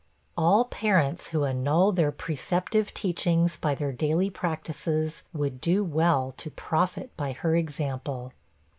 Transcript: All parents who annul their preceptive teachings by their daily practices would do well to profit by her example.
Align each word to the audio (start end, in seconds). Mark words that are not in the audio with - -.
All 0.35 0.65
parents 0.65 1.27
who 1.27 1.45
annul 1.45 1.91
their 1.91 2.11
preceptive 2.11 2.91
teachings 2.91 3.57
by 3.57 3.75
their 3.75 3.91
daily 3.93 4.31
practices 4.31 5.21
would 5.31 5.61
do 5.61 5.83
well 5.83 6.31
to 6.37 6.49
profit 6.49 7.15
by 7.15 7.33
her 7.33 7.55
example. 7.55 8.33